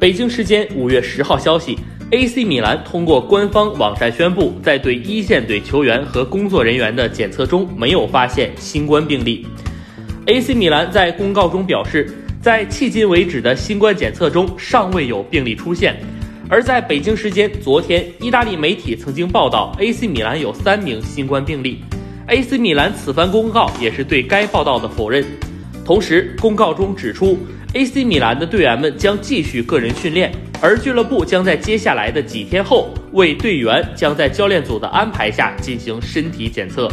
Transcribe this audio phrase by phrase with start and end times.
[0.00, 1.76] 北京时间五月十号消息
[2.12, 9.44] ，AC 米兰通过官方网站宣布，在对一线队球员和工作人员的检测中没有发现新冠病例。
[10.26, 12.08] AC 米兰在公告中表示，
[12.40, 15.96] 在迄今为止的新冠检测中尚未有病例出现。
[16.48, 21.80] 而在北京时间昨天，意大利媒体曾经报道 AC 米兰有三名新冠病例
[22.28, 25.24] ，AC 米兰此番公告也是对该报道的否认。
[25.88, 27.38] 同时，公告中指出。
[27.72, 36.90] AC 米兰的队员们将继续个人训练，而俱乐部将在接下来的几天后为队员将在教练组的安排下进行身体检测。